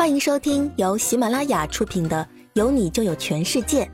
[0.00, 3.84] 欢迎收听由喜马拉雅出品的《有你就有全世界》，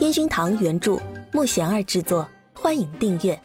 [0.00, 0.98] 烟熏堂原著，
[1.34, 2.26] 木贤儿制作。
[2.54, 3.38] 欢迎订阅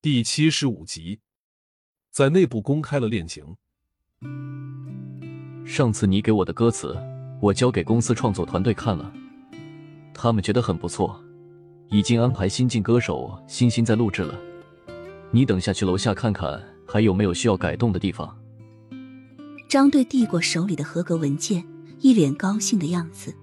[0.00, 1.20] 第七十五集，
[2.10, 3.54] 在内部公开了恋情。
[5.64, 7.00] 上次你给我的歌词，
[7.40, 9.12] 我交给公司创作团队看了，
[10.12, 11.22] 他们觉得很不错，
[11.88, 14.36] 已经安排新晋歌手欣欣在录制了。
[15.30, 16.60] 你等下去楼下看看，
[16.92, 18.36] 还有没有需要改动的地方。
[19.66, 21.64] 张队递过手里的合格文件，
[22.00, 23.34] 一脸高兴的样子。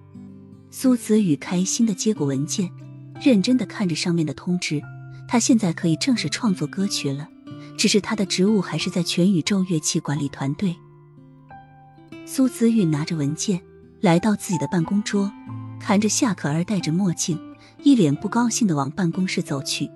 [0.70, 2.70] 苏子宇开心的接过文件，
[3.20, 4.80] 认真的看着上面的通知。
[5.26, 7.28] 他现在可以正式创作歌曲了，
[7.76, 10.76] 只是他的职务还是在全宇宙乐器管理团队。
[12.24, 13.60] 苏子玉拿着文件
[14.00, 15.28] 来到自己的办公桌，
[15.80, 17.36] 看着夏可儿戴着墨镜，
[17.82, 19.90] 一脸不高兴的往办公室走去。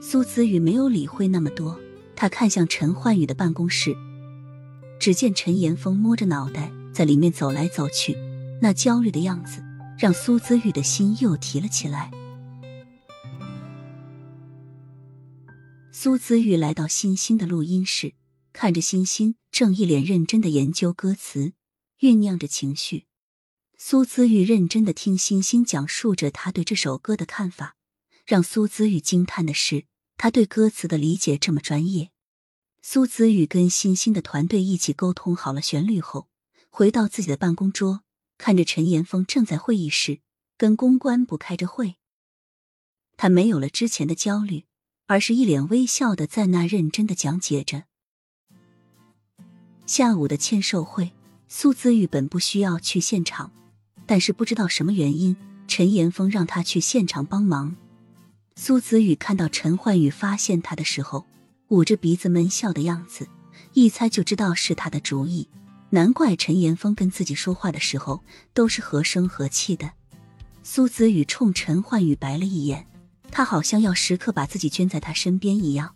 [0.00, 1.78] 苏子宇没有理会那么多，
[2.20, 3.96] 他看向陈焕宇的办公室，
[5.00, 8.14] 只见陈岩峰摸着脑袋在里面走来走去，
[8.60, 9.64] 那焦虑的样子
[9.98, 12.10] 让苏子玉的心又提了起来。
[15.90, 18.12] 苏子玉来到欣欣的录音室，
[18.52, 21.54] 看着欣欣正一脸认真的研究歌词，
[22.00, 23.06] 酝酿着情绪。
[23.78, 27.76] 苏子玉认真的听欣欣讲述着他对这首歌的看法，
[28.26, 29.86] 让苏子玉惊叹的是。
[30.22, 32.10] 他对歌词的理解这么专业。
[32.82, 36.28] 苏子宇跟欣欣的团队一起沟通好了旋律后，
[36.68, 38.02] 回到自己的办公桌，
[38.36, 40.20] 看着陈岩峰正在会议室
[40.58, 41.96] 跟公关部开着会。
[43.16, 44.66] 他没有了之前的焦虑，
[45.06, 47.84] 而是一脸微笑的在那认真的讲解着。
[49.86, 51.12] 下午的签售会，
[51.48, 53.50] 苏子玉本不需要去现场，
[54.04, 55.34] 但是不知道什么原因，
[55.66, 57.74] 陈岩峰让他去现场帮忙。
[58.62, 61.24] 苏子宇看到陈焕宇发现他的时候，
[61.68, 63.26] 捂着鼻子闷笑的样子，
[63.72, 65.48] 一猜就知道是他的主意。
[65.88, 68.22] 难怪陈岩峰跟自己说话的时候
[68.52, 69.90] 都是和声和气的。
[70.62, 72.86] 苏子宇冲陈焕宇白了一眼，
[73.30, 75.94] 他好像要时刻把自己圈在他身边一样。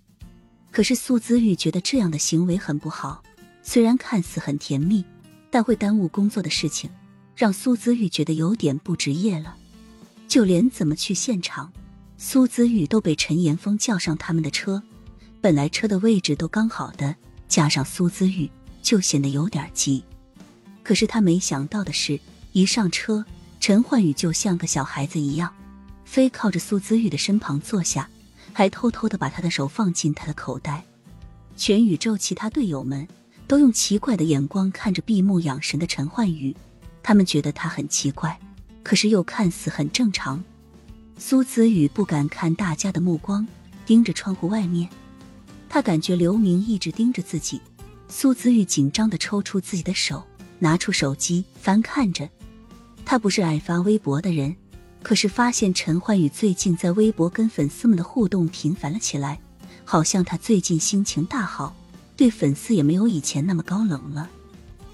[0.70, 3.22] 可是苏子宇觉得这样的行为很不好，
[3.62, 5.04] 虽然看似很甜蜜，
[5.50, 6.88] 但会耽误工作的事情，
[7.36, 9.54] 让苏子玉觉得有点不职业了。
[10.26, 11.70] 就连怎么去现场。
[12.26, 14.82] 苏子玉都被陈岩峰叫上他们的车，
[15.42, 17.14] 本来车的位置都刚好的，
[17.48, 20.02] 加上苏子玉就显得有点急。
[20.82, 22.18] 可是他没想到的是，
[22.52, 23.22] 一上车，
[23.60, 25.52] 陈焕宇就像个小孩子一样，
[26.06, 28.08] 非靠着苏子玉的身旁坐下，
[28.54, 30.82] 还偷偷的把他的手放进他的口袋。
[31.58, 33.06] 全宇宙其他队友们
[33.46, 36.56] 都用奇怪的眼光看着闭目养神的陈焕宇，
[37.02, 38.40] 他们觉得他很奇怪，
[38.82, 40.42] 可是又看似很正常。
[41.16, 43.46] 苏子宇不敢看大家的目光，
[43.86, 44.88] 盯着窗户外面。
[45.68, 47.60] 他感觉刘明一直盯着自己。
[48.08, 50.22] 苏子玉紧张的抽出自己的手，
[50.58, 52.28] 拿出手机翻看着。
[53.04, 54.54] 他不是爱发微博的人，
[55.02, 59.40] 可是发现陈焕宇最近在微博跟粉丝们的互动频繁了起来，
[59.84, 61.74] 好像他最近心情大好，
[62.16, 64.28] 对粉丝也没有以前那么高冷了。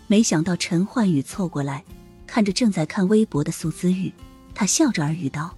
[0.07, 1.85] 没想到陈焕宇凑过来，
[2.27, 4.13] 看着正在看微博的苏子玉，
[4.55, 5.55] 他笑着耳语道。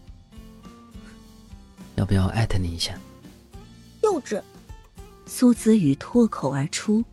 [1.96, 2.98] 要不要艾特你一下？
[4.02, 4.42] 幼稚！
[5.26, 7.04] 苏子宇脱口而出。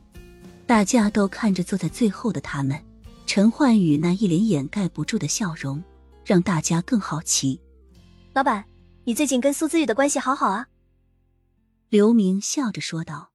[0.66, 2.80] 大家都看着坐在最后的他们，
[3.26, 5.84] 陈焕宇那一脸掩盖不住的笑容，
[6.24, 7.60] 让大家更好奇。
[8.34, 8.66] 老板，
[9.04, 10.68] 你最近跟苏子玉的关系好好啊？
[11.90, 13.32] 刘明笑着说道。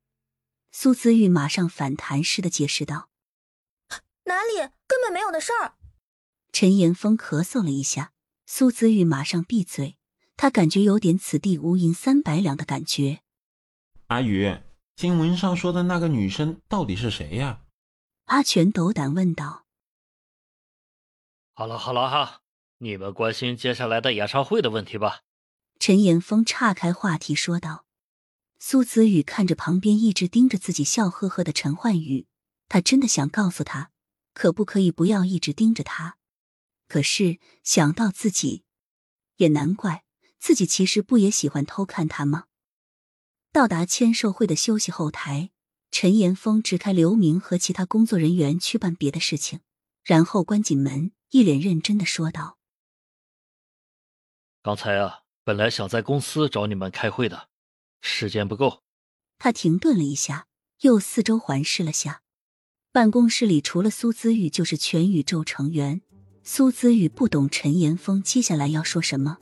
[0.71, 3.09] 苏子玉马上反弹似的解释道
[4.27, 5.75] ：“哪里，根本没有的事儿。”
[6.53, 8.13] 陈岩峰咳嗽了一下，
[8.47, 9.97] 苏子玉马上闭嘴。
[10.37, 13.21] 他感觉有点“此地无银三百两”的感觉。
[14.09, 14.59] 阿宇，
[14.97, 17.63] 新闻上说的那个女生到底是谁呀？
[18.25, 19.65] 阿全斗胆问道。
[21.53, 22.41] 好了好了哈，
[22.79, 25.21] 你们关心接下来的演唱会的问题吧。
[25.79, 27.85] 陈岩峰岔开话题说道。
[28.59, 32.27] 苏子宇看着旁边一直盯着自己笑呵呵的陈焕宇，
[32.67, 33.91] 他真的想告诉他，
[34.33, 36.17] 可不可以不要一直盯着他？
[36.89, 38.65] 可是想到自己，
[39.37, 40.04] 也难怪。
[40.45, 42.45] 自己其实不也喜欢偷看他吗？
[43.51, 45.49] 到达签售会的休息后台，
[45.91, 49.61] 陈岩峰支开刘明和其他工作人员去办别的事情，
[50.03, 52.59] 然后关紧门，一脸认真的说道
[54.63, 57.49] ：“刚才啊，本来想在公司找你们开会的，
[58.03, 58.83] 时间不够。”
[59.41, 60.47] 他停顿了一下，
[60.83, 62.21] 又四周环视了下，
[62.93, 66.03] 办公室里除了苏姿玉就是全宇宙成员。
[66.43, 69.39] 苏姿玉不懂陈岩峰接下来要说什么。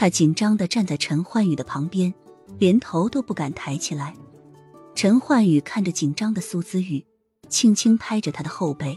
[0.00, 2.14] 他紧张的站在陈焕宇的旁边，
[2.58, 4.14] 连头都不敢抬起来。
[4.94, 7.04] 陈焕宇看着紧张的苏子玉，
[7.50, 8.96] 轻轻拍着他的后背。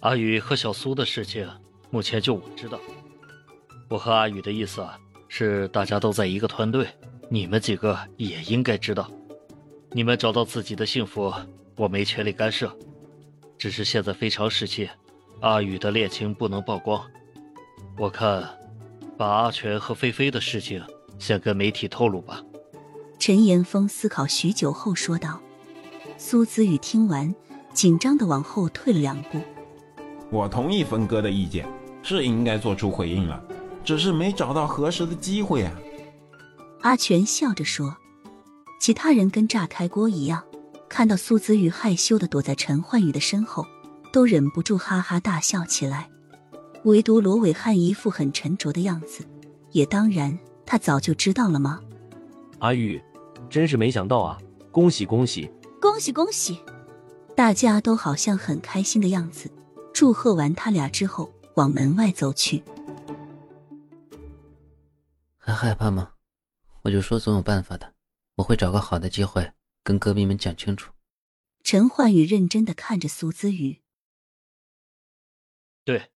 [0.00, 1.48] 阿宇和小苏的事情，
[1.92, 2.80] 目前就我知道。
[3.88, 6.88] 我和阿宇的意思啊，是大家都在一个团队，
[7.28, 9.08] 你们几个也应该知道。
[9.92, 11.32] 你们找到自己的幸福，
[11.76, 12.76] 我没权利干涉。
[13.56, 14.90] 只是现在非常时期，
[15.40, 17.00] 阿宇的恋情不能曝光。
[17.96, 18.48] 我看，
[19.22, 20.82] 把阿全和菲菲的事情
[21.16, 22.42] 先跟媒体透露吧。
[23.20, 25.40] 陈岩峰思考许久后说道。
[26.18, 27.32] 苏子宇听完，
[27.72, 29.40] 紧张的往后退了两步。
[30.28, 31.68] 我同意峰哥的意见，
[32.02, 33.40] 是应该做出回应了，
[33.84, 35.72] 只是没找到合适的机会啊。
[36.80, 37.96] 阿全笑着说，
[38.80, 40.42] 其他人跟炸开锅一样，
[40.88, 43.64] 看到苏子宇害羞的躲在陈焕宇的身后，
[44.12, 46.08] 都忍不住哈哈大笑起来。
[46.84, 49.24] 唯独罗伟汉一副很沉着的样子，
[49.70, 51.80] 也当然，他早就知道了吗？
[52.58, 53.02] 阿玉，
[53.48, 54.38] 真是没想到啊！
[54.70, 55.50] 恭喜恭喜，
[55.80, 56.58] 恭喜恭喜！
[57.36, 59.50] 大家都好像很开心的样子。
[59.92, 62.62] 祝贺完他俩之后，往门外走去。
[65.38, 66.12] 还害怕吗？
[66.82, 67.94] 我就说总有办法的，
[68.36, 69.52] 我会找个好的机会
[69.84, 70.92] 跟歌迷们讲清楚。
[71.62, 73.82] 陈焕宇认真的看着苏姿宇。
[75.84, 76.11] 对，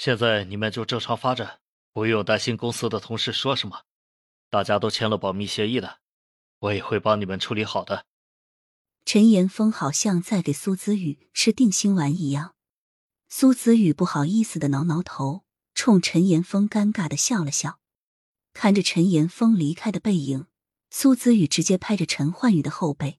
[0.00, 1.60] 现在你们就正常发展，
[1.92, 3.82] 不用担心公司的同事说什么。
[4.48, 5.98] 大家都签了保密协议的，
[6.58, 8.06] 我也会帮你们处理好的。
[9.04, 12.54] 陈岩峰好像在给苏子宇吃定心丸一样。
[13.28, 15.44] 苏子宇不好意思的挠挠头，
[15.74, 17.78] 冲陈岩峰尴尬的笑了笑。
[18.54, 20.46] 看着陈岩峰离开的背影，
[20.88, 23.18] 苏子宇直接拍着陈焕宇的后背。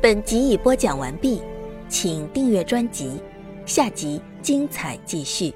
[0.00, 1.42] 本集已播讲完毕，
[1.88, 3.20] 请订阅专辑，
[3.64, 5.54] 下集精彩继续。